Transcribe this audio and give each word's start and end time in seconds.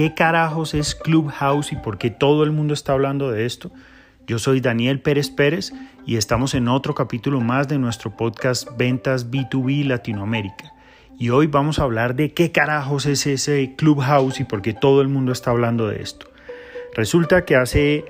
qué 0.00 0.14
carajos 0.14 0.72
es 0.72 0.94
Clubhouse 0.94 1.72
y 1.72 1.76
por 1.76 1.98
qué 1.98 2.08
todo 2.08 2.42
el 2.42 2.52
mundo 2.52 2.72
está 2.72 2.94
hablando 2.94 3.30
de 3.30 3.44
esto. 3.44 3.70
Yo 4.26 4.38
soy 4.38 4.62
Daniel 4.62 5.02
Pérez 5.02 5.28
Pérez 5.28 5.74
y 6.06 6.16
estamos 6.16 6.54
en 6.54 6.68
otro 6.68 6.94
capítulo 6.94 7.42
más 7.42 7.68
de 7.68 7.76
nuestro 7.76 8.16
podcast 8.16 8.66
Ventas 8.78 9.30
B2B 9.30 9.84
Latinoamérica. 9.84 10.72
Y 11.18 11.28
hoy 11.28 11.48
vamos 11.48 11.78
a 11.78 11.82
hablar 11.82 12.14
de 12.14 12.32
qué 12.32 12.50
carajos 12.50 13.04
es 13.04 13.26
ese 13.26 13.74
Clubhouse 13.76 14.40
y 14.40 14.44
por 14.44 14.62
qué 14.62 14.72
todo 14.72 15.02
el 15.02 15.08
mundo 15.08 15.32
está 15.32 15.50
hablando 15.50 15.86
de 15.86 16.00
esto. 16.00 16.30
Resulta 16.94 17.44
que 17.44 17.56
hace 17.56 18.06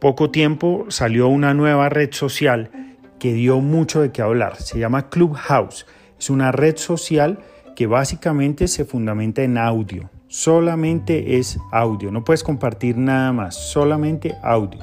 poco 0.00 0.30
tiempo 0.30 0.84
salió 0.90 1.28
una 1.28 1.54
nueva 1.54 1.88
red 1.88 2.12
social 2.12 2.70
que 3.18 3.32
dio 3.32 3.58
mucho 3.60 4.02
de 4.02 4.12
qué 4.12 4.20
hablar. 4.20 4.56
Se 4.56 4.78
llama 4.78 5.08
Clubhouse. 5.08 5.86
Es 6.18 6.28
una 6.28 6.52
red 6.52 6.76
social 6.76 7.38
que 7.74 7.86
básicamente 7.86 8.68
se 8.68 8.84
fundamenta 8.84 9.42
en 9.42 9.56
audio. 9.56 10.10
Solamente 10.32 11.36
es 11.36 11.58
audio, 11.72 12.10
no 12.10 12.24
puedes 12.24 12.42
compartir 12.42 12.96
nada 12.96 13.34
más, 13.34 13.54
solamente 13.54 14.34
audio. 14.42 14.80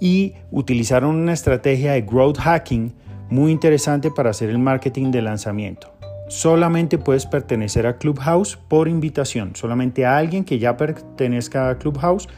Y 0.00 0.34
utilizaron 0.50 1.14
una 1.14 1.34
estrategia 1.34 1.92
de 1.92 2.02
growth 2.02 2.38
hacking 2.38 2.92
muy 3.30 3.52
interesante 3.52 4.10
para 4.10 4.30
hacer 4.30 4.50
el 4.50 4.58
marketing 4.58 5.12
de 5.12 5.22
lanzamiento. 5.22 5.92
Solamente 6.28 6.98
puedes 6.98 7.26
pertenecer 7.26 7.86
a 7.86 7.96
Clubhouse 7.96 8.56
por 8.56 8.88
invitación. 8.88 9.54
Solamente 9.54 10.04
a 10.04 10.16
alguien 10.16 10.44
que 10.44 10.58
ya 10.58 10.76
pertenezca 10.76 11.70
a 11.70 11.78
Clubhouse 11.78 12.28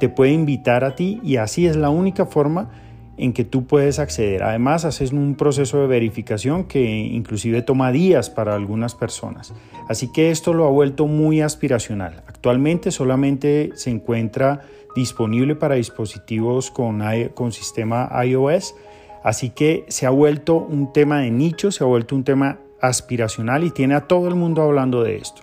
te 0.00 0.08
puede 0.08 0.32
invitar 0.32 0.84
a 0.84 0.94
ti 0.94 1.20
y 1.22 1.36
así 1.36 1.66
es 1.66 1.76
la 1.76 1.90
única 1.90 2.24
forma 2.24 2.70
en 3.18 3.32
que 3.32 3.44
tú 3.44 3.66
puedes 3.66 3.98
acceder. 3.98 4.42
Además, 4.42 4.84
haces 4.84 5.12
un 5.12 5.34
proceso 5.34 5.80
de 5.80 5.88
verificación 5.88 6.64
que 6.64 6.80
inclusive 6.80 7.62
toma 7.62 7.92
días 7.92 8.30
para 8.30 8.54
algunas 8.54 8.94
personas. 8.94 9.52
Así 9.88 10.12
que 10.12 10.30
esto 10.30 10.54
lo 10.54 10.66
ha 10.66 10.70
vuelto 10.70 11.06
muy 11.06 11.40
aspiracional. 11.40 12.22
Actualmente 12.26 12.90
solamente 12.90 13.72
se 13.74 13.90
encuentra 13.90 14.62
disponible 14.94 15.56
para 15.56 15.74
dispositivos 15.74 16.70
con, 16.70 17.02
con 17.34 17.52
sistema 17.52 18.10
iOS, 18.24 18.74
así 19.22 19.50
que 19.50 19.84
se 19.88 20.06
ha 20.06 20.10
vuelto 20.10 20.56
un 20.56 20.92
tema 20.92 21.20
de 21.20 21.30
nicho, 21.30 21.70
se 21.70 21.84
ha 21.84 21.86
vuelto 21.86 22.14
un 22.14 22.24
tema 22.24 22.58
aspiracional 22.80 23.64
y 23.64 23.70
tiene 23.70 23.94
a 23.94 24.06
todo 24.06 24.28
el 24.28 24.34
mundo 24.34 24.62
hablando 24.62 25.02
de 25.02 25.16
esto. 25.16 25.42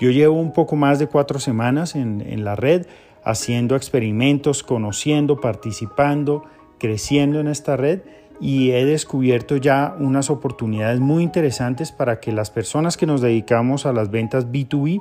Yo 0.00 0.10
llevo 0.10 0.38
un 0.38 0.52
poco 0.52 0.76
más 0.76 0.98
de 0.98 1.06
cuatro 1.06 1.38
semanas 1.38 1.94
en, 1.94 2.20
en 2.20 2.44
la 2.44 2.54
red 2.54 2.86
haciendo 3.24 3.74
experimentos, 3.74 4.62
conociendo, 4.62 5.40
participando, 5.40 6.44
creciendo 6.78 7.40
en 7.40 7.48
esta 7.48 7.76
red 7.76 8.00
y 8.40 8.72
he 8.72 8.84
descubierto 8.84 9.56
ya 9.56 9.96
unas 9.98 10.30
oportunidades 10.30 11.00
muy 11.00 11.22
interesantes 11.22 11.92
para 11.92 12.20
que 12.20 12.32
las 12.32 12.50
personas 12.50 12.96
que 12.96 13.06
nos 13.06 13.20
dedicamos 13.20 13.86
a 13.86 13.92
las 13.92 14.10
ventas 14.10 14.48
B2B 14.48 15.00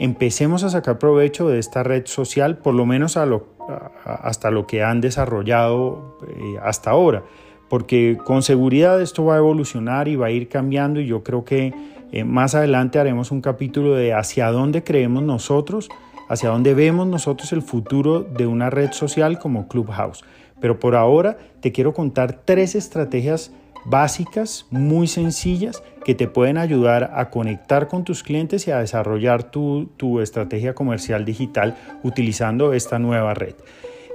empecemos 0.00 0.64
a 0.64 0.70
sacar 0.70 0.98
provecho 0.98 1.48
de 1.48 1.58
esta 1.58 1.82
red 1.82 2.06
social, 2.06 2.58
por 2.58 2.74
lo 2.74 2.86
menos 2.86 3.16
hasta 3.16 4.50
lo 4.50 4.66
que 4.66 4.82
han 4.82 5.00
desarrollado 5.00 6.18
eh, 6.26 6.58
hasta 6.62 6.90
ahora, 6.90 7.22
porque 7.68 8.18
con 8.24 8.42
seguridad 8.42 9.00
esto 9.00 9.24
va 9.24 9.34
a 9.34 9.38
evolucionar 9.38 10.08
y 10.08 10.16
va 10.16 10.26
a 10.26 10.30
ir 10.30 10.48
cambiando 10.48 11.00
y 11.00 11.06
yo 11.06 11.22
creo 11.22 11.44
que 11.44 11.72
eh, 12.10 12.24
más 12.24 12.54
adelante 12.54 12.98
haremos 12.98 13.30
un 13.30 13.40
capítulo 13.40 13.94
de 13.94 14.12
hacia 14.12 14.50
dónde 14.50 14.82
creemos 14.82 15.22
nosotros, 15.22 15.88
hacia 16.32 16.48
dónde 16.48 16.72
vemos 16.72 17.06
nosotros 17.06 17.52
el 17.52 17.60
futuro 17.60 18.22
de 18.22 18.46
una 18.46 18.70
red 18.70 18.92
social 18.92 19.38
como 19.38 19.68
Clubhouse. 19.68 20.24
Pero 20.60 20.80
por 20.80 20.96
ahora 20.96 21.36
te 21.60 21.72
quiero 21.72 21.92
contar 21.92 22.40
tres 22.46 22.74
estrategias 22.74 23.52
básicas, 23.84 24.64
muy 24.70 25.08
sencillas, 25.08 25.82
que 26.06 26.14
te 26.14 26.28
pueden 26.28 26.56
ayudar 26.56 27.12
a 27.14 27.28
conectar 27.28 27.86
con 27.86 28.04
tus 28.04 28.22
clientes 28.22 28.66
y 28.66 28.70
a 28.70 28.78
desarrollar 28.78 29.50
tu, 29.50 29.90
estrategia 30.22 30.74
comercial 30.74 31.26
digital 31.26 31.76
utilizando 32.02 32.72
esta 32.72 32.98
nueva 32.98 33.34
red. 33.34 33.54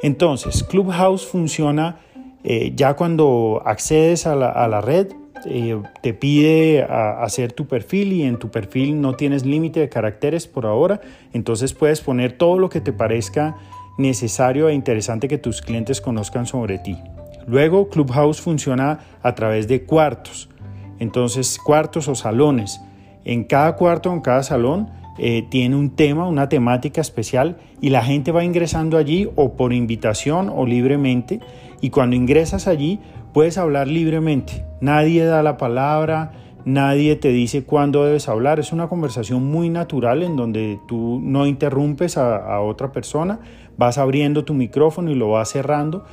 Entonces, 0.02 0.64
Clubhouse 0.64 1.24
funciona 1.24 2.00
eh, 2.44 2.72
ya 2.75 2.96
cuando 2.96 3.62
accedes 3.64 4.25
a 4.25 4.36
la, 4.36 4.81
red, 4.81 5.12
eh, 5.46 5.81
te 6.02 6.14
pide 6.14 6.84
hacer 6.84 7.53
tu 7.53 7.68
perfil 7.68 8.14
y 8.14 8.24
en 8.24 8.38
tu 8.38 8.50
perfil 8.50 9.00
no 9.02 9.16
tienes 9.16 9.46
límite 9.46 9.80
de 9.80 9.90
caracteres 9.90 10.48
por 10.48 10.66
ahora, 10.66 11.02
entonces 11.34 11.74
puedes 11.74 12.02
poner 12.02 12.34
todo 12.34 12.58
lo 12.58 12.70
que 12.70 12.81
te 12.81 12.94
parezca 12.94 13.58
necesario 13.97 14.70
e 14.70 14.74
interesante 14.74 15.28
que 15.28 15.38
tus 15.38 15.62
clientes 15.62 16.02
conozcan 16.02 16.46
sobre 16.46 16.78
ti. 16.80 16.97
Luego, 17.47 17.90
Clubhouse 17.90 18.42
funciona 18.42 19.00
a 19.24 19.34
través 19.36 19.68
de 19.68 19.84
cuartos. 19.84 20.50
Entonces, 21.00 21.58
cuartos 21.58 22.08
o 22.08 22.16
salones. 22.16 22.81
En 23.24 23.46
cada 23.46 23.76
cuarto, 23.76 24.12
en 24.12 24.22
cada 24.22 24.44
salón, 24.44 24.90
eh, 25.17 25.45
tiene 25.50 25.75
un 25.75 25.91
tema, 25.91 26.28
una 26.28 26.50
temática 26.50 27.01
especial 27.01 27.57
y 27.81 27.89
la 27.89 28.03
gente 28.03 28.31
va 28.31 28.44
ingresando 28.44 28.97
allí 28.97 29.29
o 29.35 29.53
por 29.53 29.73
invitación 29.73 30.51
o 30.53 30.66
libremente. 30.66 31.39
Y 31.81 31.89
cuando 31.89 32.16
ingresas 32.16 32.67
allí, 32.67 33.00
puedes 33.33 33.57
hablar 33.57 33.88
libremente. 33.88 34.66
Nadie 34.81 35.25
da 35.25 35.44
la 35.44 35.57
palabra, 35.57 36.31
nadie 36.66 37.16
te 37.16 37.29
dice 37.29 37.63
cuándo 37.63 38.03
debes 38.05 38.29
hablar. 38.29 38.59
Es 38.59 38.72
una 38.72 38.88
conversación 38.88 39.45
muy 39.45 39.69
natural 39.69 40.23
en 40.23 40.35
donde 40.35 40.79
tú 40.88 41.19
no 41.23 41.45
interrumpes 41.45 42.17
a 42.17 42.59
otra 42.61 42.91
persona, 42.91 43.39
vas 43.78 43.97
abriendo 43.97 44.44
tu 44.44 44.53
micrófono 44.53 45.11
y 45.11 45.16
lo 45.16 45.29
vas 45.29 45.49
cerrando. 45.49 46.05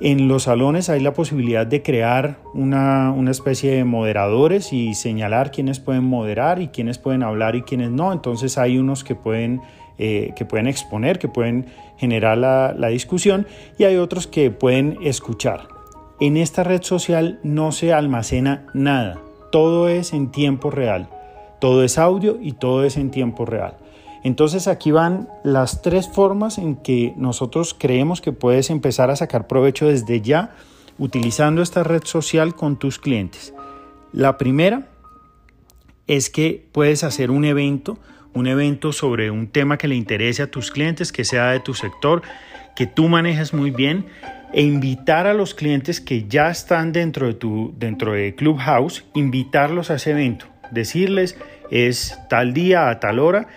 En 0.00 0.28
los 0.28 0.44
salones 0.44 0.88
hay 0.90 1.00
la 1.00 1.12
posibilidad 1.12 1.66
de 1.66 1.82
crear 1.82 2.38
una, 2.54 3.12
especie 3.30 3.72
de 3.72 3.84
moderadores 3.84 4.72
y 4.72 4.94
señalar 4.94 5.50
quiénes 5.50 5.80
pueden 5.80 6.04
moderar 6.04 6.62
y 6.62 6.68
quiénes 6.68 6.98
pueden 6.98 7.24
hablar 7.24 7.56
y 7.56 7.62
quiénes 7.62 7.90
no. 7.90 8.12
Entonces 8.12 8.58
hay 8.58 8.78
unos 8.78 9.02
que 9.02 9.16
pueden, 9.16 9.60
eh, 9.98 10.32
que 10.36 10.44
pueden 10.44 10.68
exponer, 10.68 11.18
que 11.18 11.26
pueden 11.26 11.66
generar 11.96 12.38
la, 12.38 12.74
la 12.78 12.88
discusión 12.88 13.48
y 13.76 13.84
hay 13.84 13.96
otros 13.96 14.28
que 14.28 14.52
pueden 14.52 14.98
escuchar. 15.02 15.66
En 16.20 16.36
esta 16.36 16.62
red 16.62 16.82
social 16.82 17.40
no 17.42 17.72
se 17.72 17.92
almacena 17.92 18.66
nada, 18.74 19.20
todo 19.50 19.88
es 19.88 20.12
en 20.12 20.30
tiempo 20.30 20.70
real, 20.70 21.08
todo 21.60 21.82
es 21.82 21.98
audio 21.98 22.38
y 22.40 22.52
todo 22.52 22.84
es 22.84 22.96
en 22.96 23.10
tiempo 23.10 23.46
real. 23.46 23.74
Entonces 24.24 24.68
aquí 24.68 24.90
van 24.90 25.28
las 25.44 25.82
tres 25.82 26.08
formas 26.08 26.58
en 26.58 26.76
que 26.76 27.14
nosotros 27.16 27.74
creemos 27.78 28.20
que 28.20 28.32
puedes 28.32 28.70
empezar 28.70 29.10
a 29.10 29.16
sacar 29.16 29.46
provecho 29.46 29.86
desde 29.88 30.20
ya 30.20 30.54
utilizando 30.98 31.62
esta 31.62 31.84
red 31.84 32.02
social 32.04 32.54
con 32.54 32.78
tus 32.78 32.98
clientes. 32.98 33.54
La 34.12 34.36
primera 34.36 34.88
es 36.06 36.30
que 36.30 36.66
puedes 36.72 37.04
hacer 37.04 37.30
un 37.30 37.44
evento, 37.44 37.98
un 38.34 38.46
evento 38.46 38.92
sobre 38.92 39.30
un 39.30 39.48
tema 39.48 39.78
que 39.78 39.88
le 39.88 39.94
interese 39.94 40.42
a 40.42 40.50
tus 40.50 40.70
clientes, 40.70 41.12
que 41.12 41.24
sea 41.24 41.50
de 41.50 41.60
tu 41.60 41.74
sector, 41.74 42.22
que 42.74 42.86
tú 42.86 43.08
manejes 43.08 43.52
muy 43.52 43.70
bien 43.70 44.06
e 44.52 44.62
invitar 44.62 45.26
a 45.26 45.34
los 45.34 45.54
clientes 45.54 46.00
que 46.00 46.26
ya 46.26 46.50
están 46.50 46.92
dentro 46.92 47.26
de 47.26 47.34
tu 47.34 47.74
dentro 47.76 48.12
de 48.12 48.34
Clubhouse, 48.34 49.04
invitarlos 49.14 49.90
a 49.90 49.96
ese 49.96 50.12
evento, 50.12 50.46
decirles 50.70 51.36
es 51.70 52.18
tal 52.30 52.54
día 52.54 52.88
a 52.88 52.98
tal 52.98 53.18
hora 53.18 53.48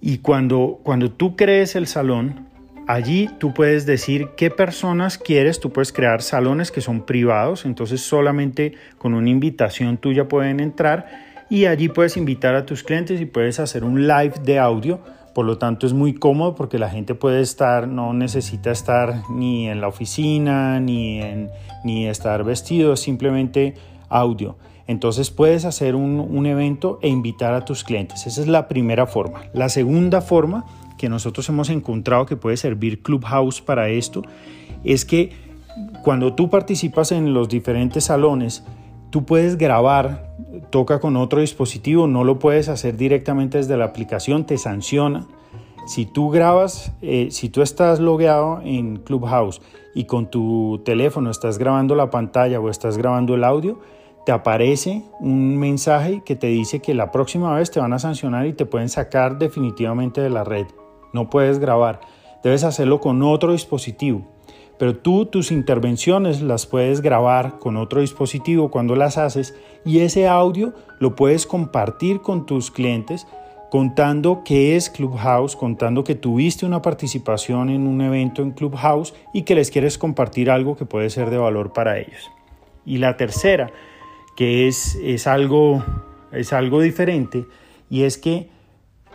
y 0.00 0.18
cuando, 0.18 0.80
cuando 0.82 1.10
tú 1.10 1.36
crees 1.36 1.76
el 1.76 1.86
salón, 1.86 2.46
allí 2.86 3.28
tú 3.38 3.52
puedes 3.52 3.86
decir 3.86 4.28
qué 4.36 4.50
personas 4.50 5.18
quieres, 5.18 5.60
tú 5.60 5.72
puedes 5.72 5.92
crear 5.92 6.22
salones 6.22 6.70
que 6.70 6.80
son 6.80 7.04
privados, 7.04 7.64
entonces 7.64 8.00
solamente 8.02 8.74
con 8.98 9.14
una 9.14 9.30
invitación 9.30 9.96
tuya 9.96 10.28
pueden 10.28 10.60
entrar 10.60 11.26
y 11.48 11.66
allí 11.66 11.88
puedes 11.88 12.16
invitar 12.16 12.54
a 12.54 12.66
tus 12.66 12.82
clientes 12.82 13.20
y 13.20 13.26
puedes 13.26 13.60
hacer 13.60 13.84
un 13.84 14.06
live 14.06 14.34
de 14.44 14.58
audio. 14.58 15.00
Por 15.34 15.44
lo 15.44 15.58
tanto 15.58 15.86
es 15.86 15.92
muy 15.92 16.14
cómodo 16.14 16.54
porque 16.54 16.78
la 16.78 16.88
gente 16.88 17.14
puede 17.14 17.40
estar, 17.40 17.88
no 17.88 18.14
necesita 18.14 18.70
estar 18.70 19.22
ni 19.30 19.68
en 19.68 19.80
la 19.80 19.88
oficina 19.88 20.80
ni, 20.80 21.20
en, 21.20 21.50
ni 21.84 22.06
estar 22.06 22.42
vestido, 22.42 22.96
simplemente 22.96 23.74
audio. 24.08 24.56
Entonces 24.86 25.30
puedes 25.30 25.64
hacer 25.64 25.96
un, 25.96 26.46
evento 26.46 26.98
e 27.02 27.08
invitar 27.08 27.54
a 27.54 27.64
tus 27.64 27.82
clientes. 27.82 28.26
Esa 28.26 28.40
es 28.40 28.46
la 28.46 28.68
primera 28.68 29.06
forma. 29.06 29.42
La 29.52 29.68
segunda 29.68 30.20
forma 30.20 30.64
que 30.96 31.08
nosotros 31.08 31.48
hemos 31.48 31.70
encontrado 31.70 32.26
que 32.26 32.36
puede 32.36 32.56
servir 32.56 33.02
Clubhouse 33.02 33.60
para 33.60 33.88
esto 33.88 34.22
es 34.84 35.04
que 35.04 35.32
cuando 36.04 36.34
tú 36.34 36.48
participas 36.48 37.10
en 37.12 37.34
los 37.34 37.48
diferentes 37.48 38.04
salones, 38.04 38.64
tú 39.10 39.24
puedes 39.24 39.58
grabar, 39.58 40.32
toca 40.70 41.00
con 41.00 41.16
otro 41.16 41.40
dispositivo, 41.40 42.06
no 42.06 42.22
lo 42.22 42.38
puedes 42.38 42.68
hacer 42.68 42.96
directamente 42.96 43.58
desde 43.58 43.76
la 43.76 43.86
aplicación, 43.86 44.46
te 44.46 44.56
sanciona. 44.56 45.26
Si 45.86 46.06
tú 46.06 46.30
grabas, 46.30 46.92
eh, 47.02 47.28
si 47.30 47.48
tú 47.48 47.62
estás 47.62 48.00
logueado 48.00 48.60
en 48.62 48.96
Clubhouse 48.96 49.60
y 49.94 50.04
con 50.04 50.30
tu 50.30 50.80
teléfono 50.84 51.30
estás 51.30 51.58
grabando 51.58 51.94
la 51.94 52.10
pantalla 52.10 52.60
o 52.60 52.70
estás 52.70 52.98
grabando 52.98 53.34
el 53.34 53.44
audio, 53.44 53.78
te 54.26 54.32
aparece 54.32 55.04
un 55.20 55.56
mensaje 55.56 56.20
que 56.24 56.34
te 56.34 56.48
dice 56.48 56.80
que 56.80 56.94
la 56.94 57.12
próxima 57.12 57.54
vez 57.54 57.70
te 57.70 57.78
van 57.78 57.92
a 57.92 58.00
sancionar 58.00 58.46
y 58.46 58.54
te 58.54 58.66
pueden 58.66 58.88
sacar 58.88 59.38
definitivamente 59.38 60.20
de 60.20 60.30
la 60.30 60.42
red. 60.42 60.66
No 61.12 61.30
puedes 61.30 61.60
grabar, 61.60 62.00
debes 62.42 62.64
hacerlo 62.64 63.00
con 63.00 63.22
otro 63.22 63.52
dispositivo. 63.52 64.26
Pero 64.80 64.96
tú 64.96 65.26
tus 65.26 65.52
intervenciones 65.52 66.42
las 66.42 66.66
puedes 66.66 67.02
grabar 67.02 67.60
con 67.60 67.76
otro 67.76 68.00
dispositivo 68.00 68.68
cuando 68.68 68.96
las 68.96 69.16
haces 69.16 69.54
y 69.84 70.00
ese 70.00 70.26
audio 70.26 70.74
lo 70.98 71.14
puedes 71.14 71.46
compartir 71.46 72.20
con 72.20 72.46
tus 72.46 72.72
clientes 72.72 73.28
contando 73.70 74.42
qué 74.44 74.74
es 74.74 74.90
Clubhouse, 74.90 75.54
contando 75.54 76.02
que 76.02 76.16
tuviste 76.16 76.66
una 76.66 76.82
participación 76.82 77.70
en 77.70 77.86
un 77.86 78.00
evento 78.00 78.42
en 78.42 78.50
Clubhouse 78.50 79.14
y 79.32 79.42
que 79.42 79.54
les 79.54 79.70
quieres 79.70 79.98
compartir 79.98 80.50
algo 80.50 80.76
que 80.76 80.84
puede 80.84 81.10
ser 81.10 81.30
de 81.30 81.38
valor 81.38 81.72
para 81.72 81.98
ellos. 81.98 82.28
Y 82.84 82.98
la 82.98 83.16
tercera, 83.16 83.70
que 84.36 84.68
es, 84.68 84.96
es, 85.02 85.26
algo, 85.26 85.82
es 86.30 86.52
algo 86.52 86.80
diferente, 86.80 87.46
y 87.88 88.02
es 88.02 88.18
que, 88.18 88.50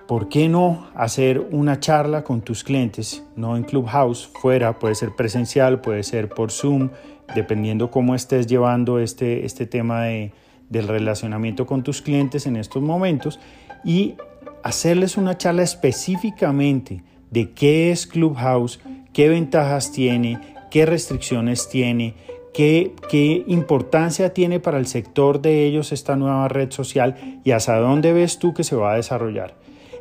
¿por 0.08 0.28
qué 0.28 0.50
no 0.50 0.88
hacer 0.96 1.40
una 1.40 1.80
charla 1.80 2.24
con 2.24 2.42
tus 2.42 2.64
clientes? 2.64 3.24
No 3.36 3.56
en 3.56 3.64
Clubhouse, 3.64 4.30
fuera, 4.42 4.80
puede 4.80 4.96
ser 4.96 5.16
presencial, 5.16 5.82
puede 5.82 6.04
ser 6.04 6.30
por 6.30 6.52
Zoom, 6.52 6.90
dependiendo 7.36 7.92
cómo 7.92 8.16
estés 8.16 8.48
llevando 8.48 9.00
este, 9.00 9.46
este 9.46 9.66
tema 9.66 10.04
de, 10.04 10.34
del 10.70 10.88
relacionamiento 10.88 11.66
con 11.66 11.84
tus 11.84 12.02
clientes 12.02 12.46
en 12.46 12.56
estos 12.56 12.82
momentos 12.82 13.40
y 13.84 14.16
hacerles 14.64 15.18
una 15.18 15.38
charla 15.38 15.64
específicamente 15.64 17.04
de 17.30 17.52
qué 17.52 17.92
es 17.92 18.08
Clubhouse, 18.08 18.80
qué 19.14 19.30
ventajas 19.30 19.92
tiene, 19.92 20.40
qué 20.70 20.86
restricciones 20.86 21.70
tiene, 21.70 22.16
qué, 22.54 23.44
importancia 23.48 24.34
tiene 24.34 24.60
para 24.60 24.78
el 24.78 24.88
sector 24.88 25.42
de 25.42 25.66
ellos 25.66 25.92
esta 25.92 26.16
nueva 26.16 26.48
red 26.48 26.72
social 26.72 27.42
y 27.44 27.52
hasta 27.52 27.80
dónde 27.80 28.14
ves 28.14 28.40
tú 28.40 28.54
que 28.54 28.64
se 28.64 28.76
va 28.76 28.94
a 28.94 28.96
desarrollar. 28.96 29.56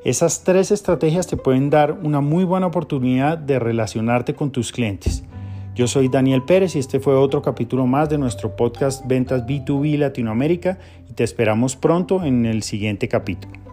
Esas 0.04 0.44
tres 0.44 0.70
estrategias 0.70 1.26
te 1.26 1.36
pueden 1.36 1.68
dar 1.70 1.92
una 1.92 2.20
muy 2.20 2.44
buena 2.44 2.66
oportunidad 2.66 3.36
de 3.36 3.58
relacionarte 3.58 4.34
con 4.34 4.50
tus 4.50 4.72
clientes. 4.72 5.24
Yo 5.74 5.86
soy 5.86 6.08
Daniel 6.08 6.42
Pérez 6.42 6.74
y 6.74 6.78
este 6.78 7.00
fue 7.00 7.14
otro 7.14 7.42
capítulo 7.42 7.86
más 7.86 8.08
de 8.08 8.18
nuestro 8.18 8.56
podcast 8.56 9.06
Ventas 9.06 9.46
B2B 9.46 9.98
Latinoamérica 9.98 10.78
y 11.08 11.12
te 11.12 11.24
esperamos 11.24 11.76
pronto 11.76 12.24
en 12.24 12.46
el 12.46 12.62
siguiente 12.62 13.08
capítulo. 13.08 13.69